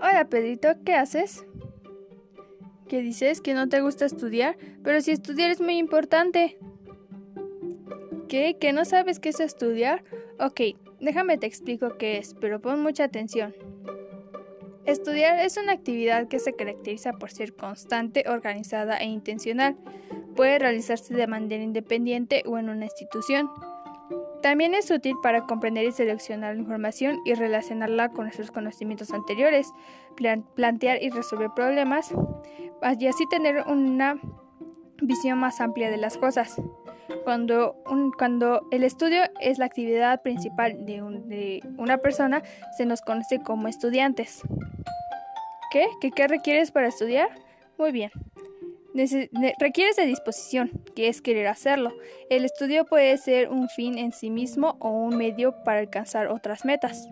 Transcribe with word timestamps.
Hola 0.00 0.28
Pedrito, 0.28 0.68
¿qué 0.84 0.94
haces? 0.94 1.44
¿Qué 2.86 3.02
dices? 3.02 3.40
¿Que 3.40 3.52
no 3.52 3.68
te 3.68 3.80
gusta 3.80 4.04
estudiar? 4.04 4.56
Pero 4.84 5.00
si 5.00 5.10
estudiar 5.10 5.50
es 5.50 5.60
muy 5.60 5.76
importante. 5.76 6.56
¿Qué? 8.28 8.58
¿Que 8.60 8.72
no 8.72 8.84
sabes 8.84 9.18
qué 9.18 9.30
es 9.30 9.40
estudiar? 9.40 10.04
Ok, 10.38 10.60
déjame 11.00 11.36
te 11.36 11.46
explico 11.46 11.96
qué 11.98 12.18
es, 12.18 12.34
pero 12.40 12.60
pon 12.60 12.80
mucha 12.80 13.02
atención. 13.02 13.56
Estudiar 14.86 15.40
es 15.40 15.56
una 15.56 15.72
actividad 15.72 16.28
que 16.28 16.38
se 16.38 16.54
caracteriza 16.54 17.14
por 17.14 17.32
ser 17.32 17.56
constante, 17.56 18.24
organizada 18.28 18.98
e 18.98 19.06
intencional. 19.06 19.76
Puede 20.36 20.60
realizarse 20.60 21.12
de 21.12 21.26
manera 21.26 21.62
independiente 21.62 22.44
o 22.46 22.56
en 22.56 22.68
una 22.68 22.84
institución. 22.84 23.50
También 24.42 24.74
es 24.74 24.90
útil 24.90 25.16
para 25.22 25.46
comprender 25.46 25.84
y 25.84 25.92
seleccionar 25.92 26.54
la 26.54 26.60
información 26.60 27.20
y 27.24 27.34
relacionarla 27.34 28.10
con 28.10 28.24
nuestros 28.24 28.50
conocimientos 28.50 29.10
anteriores, 29.12 29.72
plantear 30.54 31.02
y 31.02 31.10
resolver 31.10 31.50
problemas 31.54 32.14
y 32.98 33.06
así 33.06 33.26
tener 33.28 33.64
una 33.66 34.20
visión 35.02 35.38
más 35.38 35.60
amplia 35.60 35.90
de 35.90 35.96
las 35.96 36.16
cosas. 36.18 36.60
Cuando, 37.24 37.76
cuando 38.16 38.66
el 38.70 38.84
estudio 38.84 39.22
es 39.40 39.58
la 39.58 39.66
actividad 39.66 40.22
principal 40.22 40.84
de, 40.84 41.62
una 41.76 41.98
persona, 41.98 42.42
se 42.76 42.86
nos 42.86 43.00
conoce 43.00 43.40
como 43.40 43.66
estudiantes. 43.66 44.42
¿Qué, 45.72 45.86
qué 46.14 46.28
requieres 46.28 46.70
para 46.70 46.88
estudiar? 46.88 47.28
Muy 47.76 47.92
bien 47.92 48.10
requieres 48.94 49.96
de 49.96 50.06
disposición, 50.06 50.70
que 50.94 51.08
es 51.08 51.22
querer 51.22 51.46
hacerlo. 51.46 51.92
El 52.30 52.44
estudio 52.44 52.84
puede 52.84 53.16
ser 53.18 53.48
un 53.48 53.68
fin 53.68 53.98
en 53.98 54.12
sí 54.12 54.30
mismo 54.30 54.76
o 54.80 54.90
un 54.90 55.16
medio 55.16 55.54
para 55.64 55.80
alcanzar 55.80 56.28
otras 56.28 56.64
metas. 56.64 57.08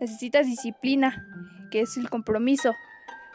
Necesitas 0.00 0.46
disciplina, 0.46 1.26
que 1.70 1.80
es 1.80 1.96
el 1.96 2.08
compromiso, 2.08 2.74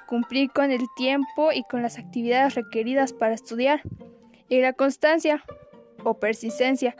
cumplir 0.07 0.51
con 0.51 0.71
el 0.71 0.83
tiempo 0.95 1.51
y 1.51 1.63
con 1.63 1.81
las 1.81 1.97
actividades 1.97 2.55
requeridas 2.55 3.13
para 3.13 3.35
estudiar. 3.35 3.81
Y 4.49 4.61
la 4.61 4.73
constancia 4.73 5.43
o 6.03 6.19
persistencia, 6.19 6.95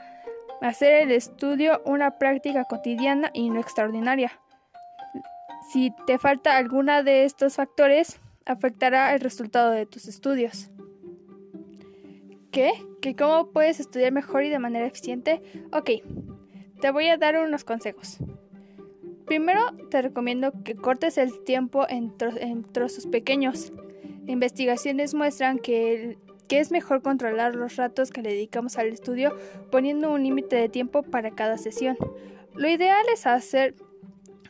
hacer 0.60 1.02
el 1.02 1.12
estudio 1.12 1.82
una 1.84 2.18
práctica 2.18 2.64
cotidiana 2.64 3.30
y 3.32 3.50
no 3.50 3.60
extraordinaria. 3.60 4.40
Si 5.72 5.92
te 6.06 6.18
falta 6.18 6.56
alguna 6.56 7.02
de 7.02 7.24
estos 7.24 7.56
factores, 7.56 8.20
afectará 8.46 9.14
el 9.14 9.20
resultado 9.20 9.72
de 9.72 9.86
tus 9.86 10.06
estudios. 10.06 10.70
¿Qué? 12.50 12.72
¿Que 13.02 13.14
cómo 13.14 13.50
puedes 13.50 13.80
estudiar 13.80 14.12
mejor 14.12 14.44
y 14.44 14.48
de 14.48 14.58
manera 14.58 14.86
eficiente? 14.86 15.42
Ok, 15.72 15.90
te 16.80 16.90
voy 16.90 17.08
a 17.08 17.18
dar 17.18 17.36
unos 17.36 17.64
consejos. 17.64 18.18
Primero, 19.26 19.60
te 19.90 20.00
recomiendo 20.00 20.52
que 20.64 20.76
cortes 20.76 21.18
el 21.18 21.42
tiempo 21.44 21.84
en, 21.88 22.16
trozos 22.72 23.06
pequeños. 23.06 23.72
Investigaciones 24.26 25.14
muestran 25.14 25.58
que, 25.58 26.16
que 26.48 26.60
es 26.60 26.70
mejor 26.70 27.02
controlar 27.02 27.56
los 27.56 27.76
ratos 27.76 28.10
que 28.10 28.22
le 28.22 28.30
dedicamos 28.30 28.78
al 28.78 28.86
estudio 28.86 29.36
poniendo 29.70 30.12
un 30.12 30.22
límite 30.22 30.56
de 30.56 30.68
tiempo 30.68 31.02
para 31.02 31.32
cada 31.32 31.58
sesión. 31.58 31.96
Lo 32.54 32.68
ideal 32.68 33.04
es 33.12 33.26
hacer 33.26 33.74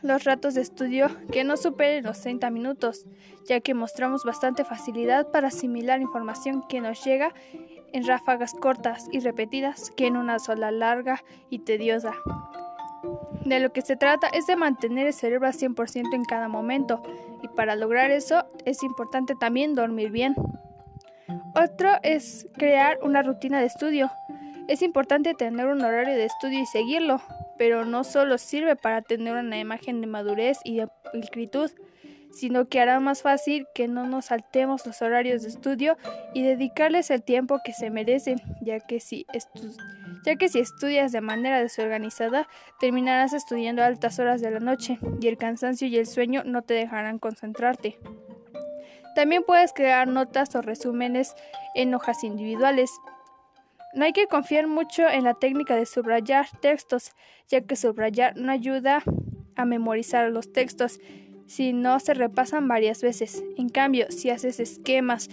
los 0.01 0.23
ratos 0.23 0.53
de 0.53 0.61
estudio 0.61 1.07
que 1.31 1.43
no 1.43 1.57
superen 1.57 2.05
los 2.05 2.21
30 2.21 2.49
minutos, 2.49 3.05
ya 3.45 3.59
que 3.59 3.73
mostramos 3.73 4.23
bastante 4.23 4.63
facilidad 4.63 5.31
para 5.31 5.47
asimilar 5.47 6.01
información 6.01 6.63
que 6.67 6.81
nos 6.81 7.03
llega 7.03 7.33
en 7.93 8.05
ráfagas 8.05 8.53
cortas 8.53 9.07
y 9.11 9.19
repetidas 9.19 9.91
que 9.91 10.07
en 10.07 10.17
una 10.17 10.39
sola 10.39 10.71
larga 10.71 11.23
y 11.49 11.59
tediosa. 11.59 12.13
De 13.45 13.59
lo 13.59 13.71
que 13.71 13.81
se 13.81 13.95
trata 13.95 14.27
es 14.27 14.45
de 14.47 14.55
mantener 14.55 15.07
el 15.07 15.13
cerebro 15.13 15.47
al 15.47 15.53
100% 15.53 16.13
en 16.13 16.25
cada 16.25 16.47
momento, 16.47 17.01
y 17.41 17.47
para 17.47 17.75
lograr 17.75 18.11
eso 18.11 18.45
es 18.65 18.83
importante 18.83 19.35
también 19.35 19.75
dormir 19.75 20.11
bien. 20.11 20.35
Otro 21.55 21.91
es 22.03 22.47
crear 22.57 22.99
una 23.01 23.23
rutina 23.23 23.59
de 23.59 23.67
estudio. 23.67 24.11
Es 24.67 24.81
importante 24.81 25.33
tener 25.33 25.67
un 25.67 25.81
horario 25.81 26.15
de 26.15 26.25
estudio 26.25 26.59
y 26.59 26.65
seguirlo, 26.65 27.21
pero 27.57 27.85
no 27.85 28.03
solo 28.03 28.37
sirve 28.37 28.75
para 28.75 29.01
tener 29.01 29.35
una 29.35 29.57
imagen 29.57 30.01
de 30.01 30.07
madurez 30.07 30.59
y 30.63 30.77
de 30.77 30.87
pulcritud, 31.11 31.71
sino 32.31 32.67
que 32.67 32.79
hará 32.79 32.99
más 32.99 33.21
fácil 33.21 33.65
que 33.73 33.87
no 33.87 34.05
nos 34.05 34.25
saltemos 34.25 34.85
los 34.85 35.01
horarios 35.01 35.43
de 35.43 35.49
estudio 35.49 35.97
y 36.33 36.43
dedicarles 36.43 37.09
el 37.11 37.23
tiempo 37.23 37.59
que 37.63 37.73
se 37.73 37.89
merecen, 37.89 38.41
ya 38.61 38.79
que 38.79 38.99
si, 38.99 39.25
ya 40.25 40.35
que 40.35 40.49
si 40.49 40.59
estudias 40.59 41.11
de 41.11 41.21
manera 41.21 41.59
desorganizada, 41.59 42.47
terminarás 42.79 43.33
estudiando 43.33 43.81
a 43.81 43.85
altas 43.85 44.19
horas 44.19 44.41
de 44.41 44.51
la 44.51 44.59
noche 44.59 44.99
y 45.21 45.27
el 45.27 45.37
cansancio 45.37 45.87
y 45.87 45.97
el 45.97 46.05
sueño 46.05 46.43
no 46.45 46.61
te 46.61 46.73
dejarán 46.73 47.19
concentrarte. 47.19 47.97
También 49.15 49.43
puedes 49.43 49.73
crear 49.73 50.07
notas 50.07 50.53
o 50.55 50.61
resúmenes 50.61 51.33
en 51.73 51.95
hojas 51.95 52.23
individuales, 52.23 52.91
no 53.97 54.05
hay 54.05 54.13
que 54.13 54.27
confiar 54.27 54.67
mucho 54.67 55.09
en 55.09 55.23
la 55.23 55.33
técnica 55.33 55.75
de 55.75 55.87
subrayar 55.87 56.45
textos, 56.61 57.13
ya 57.49 57.61
que 57.61 57.75
subrayar 57.75 58.37
no 58.37 58.51
ayuda 58.51 59.01
a 59.55 59.65
memorizar 59.65 60.31
los 60.31 60.53
textos 60.53 60.99
si 61.47 61.73
no 61.73 61.99
se 61.99 62.13
repasan 62.13 62.67
varias 62.67 63.01
veces. 63.01 63.43
En 63.57 63.69
cambio, 63.69 64.05
si 64.09 64.29
haces 64.29 64.59
esquemas 64.59 65.29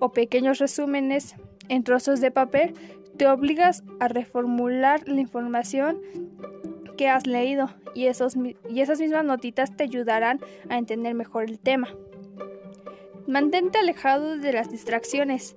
o 0.00 0.10
pequeños 0.12 0.58
resúmenes 0.58 1.36
en 1.68 1.84
trozos 1.84 2.20
de 2.20 2.32
papel, 2.32 2.74
te 3.16 3.28
obligas 3.28 3.84
a 4.00 4.08
reformular 4.08 5.06
la 5.06 5.20
información 5.20 6.00
que 6.96 7.08
has 7.08 7.28
leído 7.28 7.70
y, 7.94 8.06
esos, 8.06 8.34
y 8.68 8.80
esas 8.80 8.98
mismas 8.98 9.24
notitas 9.24 9.76
te 9.76 9.84
ayudarán 9.84 10.40
a 10.68 10.76
entender 10.76 11.14
mejor 11.14 11.44
el 11.44 11.60
tema. 11.60 11.94
Mantente 13.28 13.78
alejado 13.78 14.38
de 14.38 14.52
las 14.52 14.72
distracciones. 14.72 15.56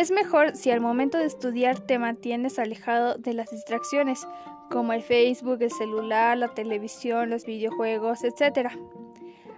Es 0.00 0.10
mejor 0.10 0.56
si 0.56 0.70
al 0.70 0.80
momento 0.80 1.18
de 1.18 1.26
estudiar 1.26 1.78
te 1.78 1.98
mantienes 1.98 2.58
alejado 2.58 3.16
de 3.18 3.34
las 3.34 3.50
distracciones, 3.50 4.26
como 4.70 4.94
el 4.94 5.02
Facebook, 5.02 5.58
el 5.60 5.70
celular, 5.70 6.38
la 6.38 6.54
televisión, 6.54 7.28
los 7.28 7.44
videojuegos, 7.44 8.24
etc. 8.24 8.70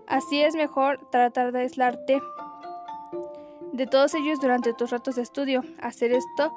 Así 0.08 0.42
es 0.42 0.56
mejor 0.56 0.98
tratar 1.12 1.52
de 1.52 1.60
aislarte 1.60 2.20
de 3.72 3.86
todos 3.86 4.14
ellos 4.14 4.40
durante 4.40 4.74
tus 4.74 4.90
ratos 4.90 5.14
de 5.14 5.22
estudio. 5.22 5.62
Hacer 5.80 6.10
esto 6.10 6.52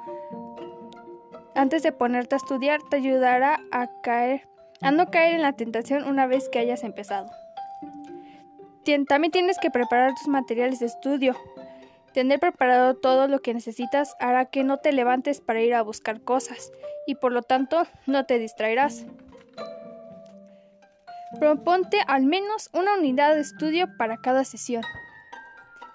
antes 1.54 1.84
de 1.84 1.92
ponerte 1.92 2.34
a 2.34 2.38
estudiar 2.38 2.80
te 2.90 2.96
ayudará 2.96 3.60
a 3.70 3.86
caer, 4.02 4.48
a 4.80 4.90
no 4.90 5.12
caer 5.12 5.34
en 5.34 5.42
la 5.42 5.52
tentación 5.52 6.08
una 6.08 6.26
vez 6.26 6.48
que 6.48 6.58
hayas 6.58 6.82
empezado. 6.82 7.30
También 9.06 9.30
tienes 9.30 9.60
que 9.60 9.70
preparar 9.70 10.12
tus 10.16 10.26
materiales 10.26 10.80
de 10.80 10.86
estudio. 10.86 11.36
Tener 12.16 12.40
preparado 12.40 12.94
todo 12.94 13.28
lo 13.28 13.40
que 13.42 13.52
necesitas 13.52 14.16
hará 14.18 14.46
que 14.46 14.64
no 14.64 14.78
te 14.78 14.90
levantes 14.90 15.42
para 15.42 15.60
ir 15.60 15.74
a 15.74 15.82
buscar 15.82 16.22
cosas 16.22 16.72
y 17.06 17.16
por 17.16 17.30
lo 17.30 17.42
tanto 17.42 17.82
no 18.06 18.24
te 18.24 18.38
distraerás. 18.38 19.04
Proponte 21.38 21.98
al 22.06 22.24
menos 22.24 22.70
una 22.72 22.96
unidad 22.96 23.34
de 23.34 23.42
estudio 23.42 23.98
para 23.98 24.16
cada 24.16 24.44
sesión. 24.44 24.82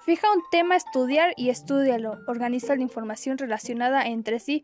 Fija 0.06 0.32
un 0.32 0.44
tema 0.52 0.76
a 0.76 0.78
estudiar 0.78 1.34
y 1.38 1.50
estudialo. 1.50 2.20
Organiza 2.28 2.76
la 2.76 2.84
información 2.84 3.40
relacionada 3.40 4.06
entre 4.06 4.40
sí. 4.40 4.64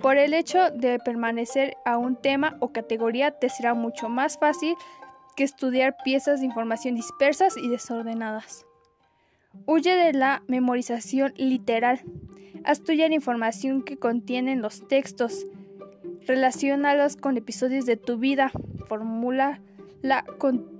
Por 0.00 0.16
el 0.16 0.34
hecho 0.34 0.72
de 0.72 0.98
permanecer 0.98 1.76
a 1.84 1.98
un 1.98 2.16
tema 2.16 2.56
o 2.58 2.72
categoría 2.72 3.30
te 3.30 3.48
será 3.48 3.74
mucho 3.74 4.08
más 4.08 4.38
fácil 4.38 4.74
que 5.36 5.44
estudiar 5.44 5.98
piezas 6.02 6.40
de 6.40 6.46
información 6.46 6.96
dispersas 6.96 7.56
y 7.56 7.68
desordenadas. 7.68 8.64
Huye 9.66 9.96
de 9.96 10.12
la 10.12 10.42
memorización 10.46 11.34
literal. 11.36 12.00
Haz 12.64 12.82
tuya 12.82 13.08
la 13.08 13.14
información 13.14 13.82
que 13.82 13.96
contienen 13.96 14.62
los 14.62 14.86
textos. 14.88 15.46
Relaciónalos 16.26 17.16
con 17.16 17.36
episodios 17.36 17.86
de 17.86 17.96
tu 17.96 18.18
vida. 18.18 18.50
Formúlala 18.86 19.60
con 20.38 20.78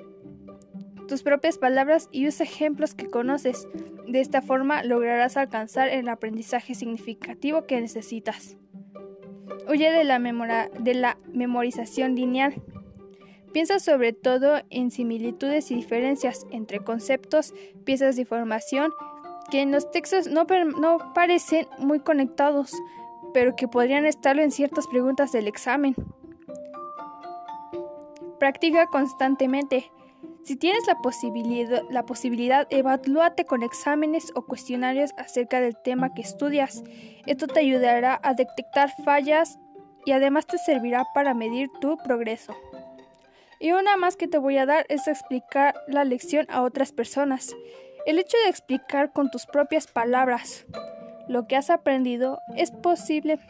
tus 1.09 1.23
propias 1.23 1.59
palabras 1.59 2.09
y 2.13 2.29
usa 2.29 2.45
ejemplos 2.45 2.95
que 2.95 3.07
conoces. 3.07 3.67
De 4.07 4.21
esta 4.21 4.43
forma 4.43 4.83
lograrás 4.85 5.37
alcanzar 5.37 5.89
el 5.89 6.09
aprendizaje 6.09 6.75
significativo 6.75 7.67
que 7.67 7.81
necesitas. 7.81 8.57
Huye 9.69 9.91
de 9.91 10.05
la, 10.05 10.19
de 10.81 10.95
la 10.95 11.19
memorización 11.33 12.15
lineal. 12.15 12.63
Piensa 13.53 13.79
sobre 13.79 14.13
todo 14.13 14.61
en 14.71 14.91
similitudes 14.91 15.71
y 15.71 15.75
diferencias 15.75 16.47
entre 16.51 16.81
conceptos, 16.81 17.55
piezas 17.85 18.17
de 18.17 18.23
información 18.23 18.93
que 19.51 19.63
en 19.63 19.73
los 19.73 19.91
textos 19.91 20.29
no, 20.29 20.47
parecen 21.15 21.67
muy 21.79 22.01
conectados, 22.01 22.73
pero 23.33 23.57
que 23.57 23.69
podrían 23.69 24.05
estarlo 24.05 24.43
en 24.43 24.51
ciertas 24.51 24.87
preguntas 24.87 25.33
del 25.33 25.49
examen. 25.49 25.95
Practica 28.39 28.87
constantemente. 28.87 29.91
Si 30.45 30.57
tienes 30.57 30.87
la 30.87 30.99
posibilidad, 31.01 31.83
la 31.91 32.07
posibilidad, 32.07 32.67
evalúate 32.71 33.45
con 33.45 33.63
exámenes 33.63 34.33
o 34.35 34.43
cuestionarios 34.43 35.11
acerca 35.17 35.61
del 35.61 35.77
tema 35.77 36.15
que 36.15 36.23
estudias. 36.23 36.85
Esto 37.27 37.47
te 37.47 37.61
ayudará 37.61 38.19
a 38.23 38.35
detectar 38.35 38.91
fallas 39.05 39.59
y 40.07 40.13
además 40.13 40.47
te 40.47 40.57
servirá 40.59 41.05
para 41.15 41.35
medir 41.35 41.69
tu 41.81 41.99
progreso. 41.99 42.55
Y 43.61 43.73
una 43.73 43.97
más 43.97 44.17
que 44.17 44.29
te 44.29 44.39
voy 44.39 44.57
a 44.59 44.67
dar 44.67 44.87
es 44.89 45.09
explicar 45.09 45.75
la 45.89 46.05
lección 46.05 46.47
a 46.49 46.63
otras 46.63 46.93
personas. 46.93 47.55
El 48.07 48.19
hecho 48.19 48.37
de 48.45 48.51
explicar 48.51 49.13
con 49.13 49.31
tus 49.31 49.47
propias 49.47 49.87
palabras 49.87 50.67
lo 51.29 51.47
que 51.47 51.57
has 51.57 51.71
aprendido 51.71 52.41
es 52.57 52.71
posiblemente 52.71 53.49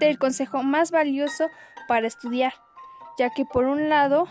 el 0.00 0.18
consejo 0.18 0.62
más 0.62 0.90
valioso 0.90 1.48
para 1.86 2.06
estudiar, 2.06 2.54
ya 3.18 3.30
que 3.30 3.44
por 3.44 3.66
un 3.66 3.88
lado, 3.88 4.26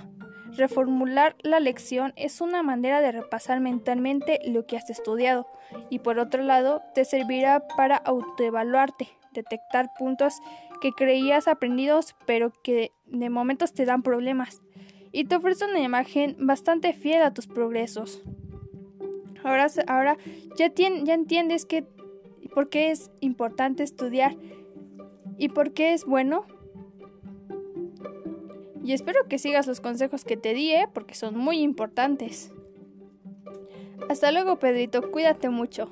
reformular 0.57 1.35
la 1.41 1.59
lección 1.59 2.13
es 2.15 2.41
una 2.41 2.63
manera 2.63 3.01
de 3.01 3.11
repasar 3.11 3.59
mentalmente 3.59 4.39
lo 4.45 4.65
que 4.65 4.77
has 4.77 4.89
estudiado 4.89 5.47
y 5.89 5.99
por 5.99 6.17
otro 6.19 6.43
lado 6.43 6.81
te 6.93 7.05
servirá 7.05 7.67
para 7.75 7.97
autoevaluarte, 7.97 9.09
detectar 9.41 9.91
puntos 9.97 10.39
que 10.81 10.91
creías 10.91 11.47
aprendidos 11.47 12.15
pero 12.25 12.51
que 12.63 12.91
de 13.05 13.29
momentos 13.29 13.73
te 13.73 13.85
dan 13.85 14.01
problemas 14.01 14.61
y 15.11 15.23
te 15.23 15.37
ofrece 15.37 15.65
una 15.65 15.79
imagen 15.79 16.35
bastante 16.39 16.91
fiel 16.91 17.21
a 17.21 17.33
tus 17.33 17.47
progresos. 17.47 18.21
Ahora, 19.45 19.67
ahora 19.87 20.17
ya, 20.57 20.73
ya 20.75 21.13
entiendes 21.13 21.65
que, 21.65 21.85
por 22.53 22.67
qué 22.67 22.91
es 22.91 23.11
importante 23.21 23.83
estudiar 23.83 24.35
y 25.37 25.49
por 25.49 25.71
qué 25.73 25.93
es 25.93 26.03
bueno. 26.03 26.45
Y 28.83 28.91
espero 28.91 29.27
que 29.29 29.39
sigas 29.39 29.67
los 29.67 29.79
consejos 29.79 30.25
que 30.25 30.35
te 30.35 30.53
di, 30.53 30.71
¿eh? 30.71 30.89
porque 30.93 31.15
son 31.15 31.37
muy 31.37 31.59
importantes. 31.59 32.51
Hasta 34.09 34.31
luego, 34.31 34.59
Pedrito, 34.59 35.11
cuídate 35.11 35.49
mucho. 35.49 35.89